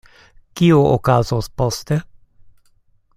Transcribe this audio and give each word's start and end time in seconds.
Kio 0.59 0.79
okazos 0.93 1.49
poste? 1.61 1.99